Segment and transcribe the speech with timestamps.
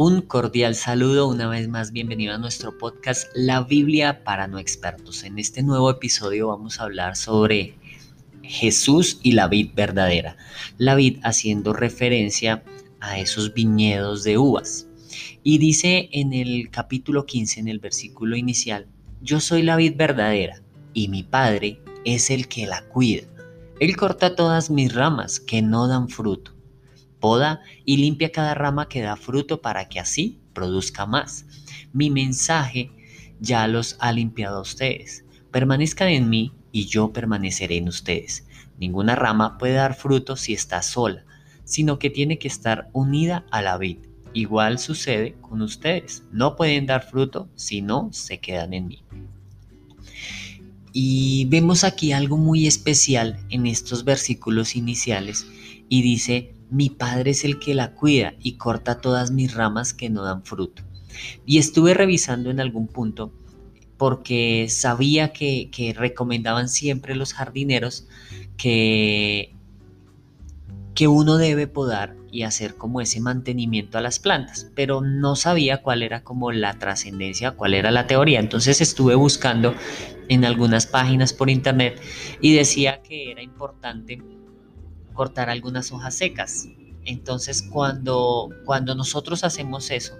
[0.00, 5.24] Un cordial saludo, una vez más bienvenido a nuestro podcast La Biblia para no expertos.
[5.24, 7.74] En este nuevo episodio vamos a hablar sobre
[8.44, 10.36] Jesús y la vid verdadera.
[10.76, 12.62] La vid haciendo referencia
[13.00, 14.86] a esos viñedos de uvas.
[15.42, 18.86] Y dice en el capítulo 15, en el versículo inicial,
[19.20, 20.62] yo soy la vid verdadera
[20.94, 23.26] y mi Padre es el que la cuida.
[23.80, 26.52] Él corta todas mis ramas que no dan fruto
[27.20, 31.46] poda y limpia cada rama que da fruto para que así produzca más.
[31.92, 32.90] Mi mensaje
[33.40, 35.24] ya los ha limpiado a ustedes.
[35.50, 38.46] Permanezcan en mí y yo permaneceré en ustedes.
[38.78, 41.24] Ninguna rama puede dar fruto si está sola,
[41.64, 43.98] sino que tiene que estar unida a la vid.
[44.34, 46.22] Igual sucede con ustedes.
[46.32, 49.02] No pueden dar fruto si no se quedan en mí.
[50.92, 55.46] Y vemos aquí algo muy especial en estos versículos iniciales
[55.88, 60.10] y dice, mi padre es el que la cuida y corta todas mis ramas que
[60.10, 60.82] no dan fruto.
[61.46, 63.32] Y estuve revisando en algún punto
[63.96, 68.06] porque sabía que, recomendaban siempre los jardineros
[68.56, 69.54] que,
[70.94, 75.82] que uno debe podar y hacer como ese mantenimiento a las plantas, pero no sabía
[75.82, 78.38] cuál era como la trascendencia, cuál era la teoría.
[78.38, 79.74] Entonces estuve buscando
[80.28, 82.00] en algunas páginas por internet
[82.40, 84.22] y decía que era importante
[85.18, 86.68] cortar algunas hojas secas.
[87.04, 90.16] Entonces cuando, cuando nosotros hacemos eso,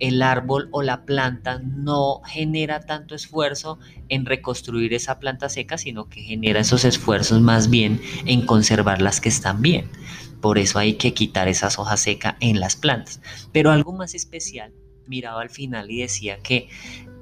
[0.00, 3.78] el árbol o la planta no genera tanto esfuerzo
[4.10, 9.22] en reconstruir esa planta seca, sino que genera esos esfuerzos más bien en conservar las
[9.22, 9.90] que están bien.
[10.42, 13.22] Por eso hay que quitar esas hojas secas en las plantas.
[13.50, 14.74] Pero algo más especial,
[15.06, 16.68] miraba al final y decía que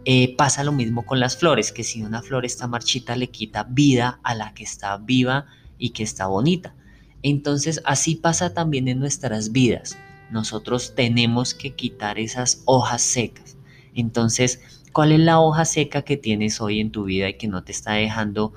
[0.07, 3.63] eh, pasa lo mismo con las flores, que si una flor está marchita le quita
[3.63, 5.47] vida a la que está viva
[5.79, 6.75] y que está bonita.
[7.23, 9.97] Entonces así pasa también en nuestras vidas.
[10.31, 13.57] Nosotros tenemos que quitar esas hojas secas.
[13.95, 14.61] Entonces,
[14.93, 17.73] ¿cuál es la hoja seca que tienes hoy en tu vida y que no te
[17.73, 18.53] está dejando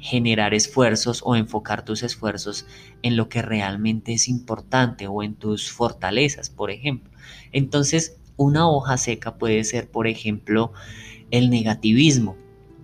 [0.00, 2.66] generar esfuerzos o enfocar tus esfuerzos
[3.02, 7.10] en lo que realmente es importante o en tus fortalezas, por ejemplo?
[7.52, 10.72] Entonces, una hoja seca puede ser, por ejemplo,
[11.30, 12.36] el negativismo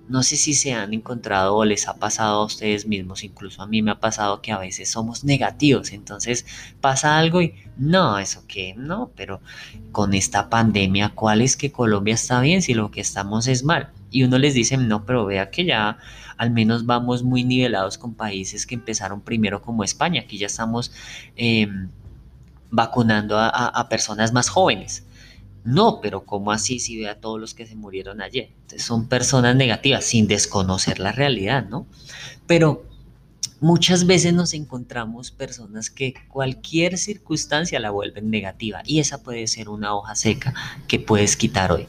[0.08, 3.66] no sé si se han encontrado o les ha pasado a ustedes mismos, incluso a
[3.66, 6.44] mí me ha pasado que a veces somos negativos, entonces
[6.80, 9.40] pasa algo y no, eso que no, pero
[9.92, 13.90] con esta pandemia, ¿cuál es que Colombia está bien si lo que estamos es mal?
[14.10, 15.98] Y uno les dice, no, pero vea que ya
[16.36, 20.92] al menos vamos muy nivelados con países que empezaron primero como España, aquí ya estamos
[21.36, 21.88] em,
[22.70, 25.04] vacunando a personas más jóvenes.
[25.64, 28.50] No, pero ¿cómo así si ve a todos los que se murieron ayer?
[28.54, 31.86] Entonces son personas negativas sin desconocer la realidad, ¿no?
[32.46, 32.84] Pero
[33.60, 39.70] muchas veces nos encontramos personas que cualquier circunstancia la vuelven negativa y esa puede ser
[39.70, 40.52] una hoja seca
[40.86, 41.88] que puedes quitar hoy.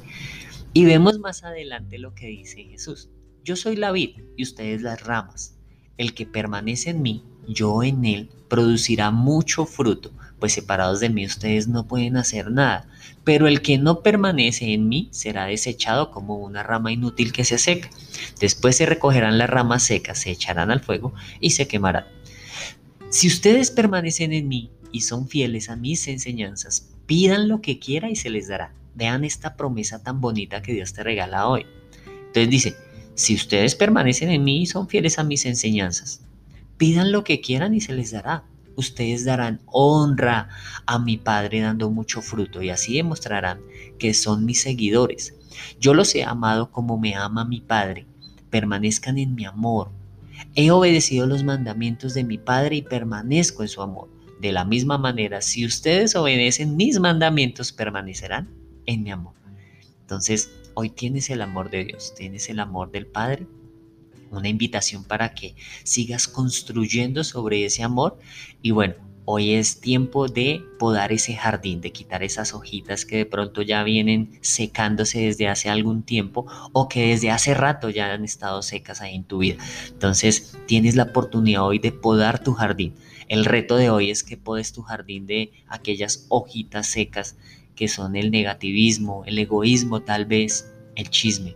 [0.71, 3.09] Y vemos más adelante lo que dice Jesús.
[3.43, 5.55] Yo soy la vid y ustedes las ramas.
[5.97, 11.25] El que permanece en mí, yo en él, producirá mucho fruto pues separados de mí
[11.25, 12.87] ustedes no pueden hacer nada.
[13.23, 17.57] Pero el que no permanece en mí será desechado como una rama inútil que se
[17.57, 17.89] seca.
[18.39, 22.05] Después se recogerán las ramas secas, se echarán al fuego y se quemarán.
[23.09, 28.09] Si ustedes permanecen en mí y son fieles a mis enseñanzas, pidan lo que quiera
[28.09, 28.73] y se les dará.
[28.93, 31.65] Vean esta promesa tan bonita que Dios te regala hoy.
[32.05, 32.75] Entonces dice,
[33.15, 36.21] si ustedes permanecen en mí y son fieles a mis enseñanzas,
[36.77, 38.43] pidan lo que quieran y se les dará
[38.75, 40.49] ustedes darán honra
[40.85, 43.61] a mi Padre dando mucho fruto y así demostrarán
[43.99, 45.35] que son mis seguidores.
[45.79, 48.05] Yo los he amado como me ama mi Padre.
[48.49, 49.91] Permanezcan en mi amor.
[50.55, 54.09] He obedecido los mandamientos de mi Padre y permanezco en su amor.
[54.39, 58.49] De la misma manera, si ustedes obedecen mis mandamientos, permanecerán
[58.85, 59.33] en mi amor.
[60.01, 63.47] Entonces, hoy tienes el amor de Dios, tienes el amor del Padre
[64.37, 68.19] una invitación para que sigas construyendo sobre ese amor.
[68.61, 68.95] Y bueno,
[69.25, 73.83] hoy es tiempo de podar ese jardín, de quitar esas hojitas que de pronto ya
[73.83, 79.01] vienen secándose desde hace algún tiempo o que desde hace rato ya han estado secas
[79.01, 79.57] ahí en tu vida.
[79.89, 82.93] Entonces tienes la oportunidad hoy de podar tu jardín.
[83.27, 87.35] El reto de hoy es que podes tu jardín de aquellas hojitas secas
[87.75, 91.55] que son el negativismo, el egoísmo tal vez, el chisme.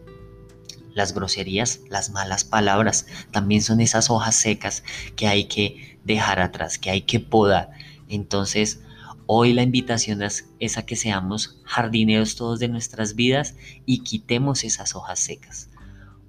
[0.99, 4.83] Las groserías, las malas palabras, también son esas hojas secas
[5.15, 7.69] que hay que dejar atrás, que hay que podar.
[8.09, 8.81] Entonces,
[9.25, 13.55] hoy la invitación es, a que seamos jardineros todos de nuestras vidas
[13.85, 15.69] y quitemos esas hojas secas.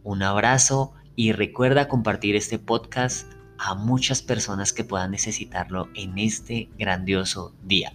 [0.04, 3.26] Un abrazo y recuerda compartir este podcast
[3.58, 7.92] a muchas personas que puedan necesitarlo en este grandioso día.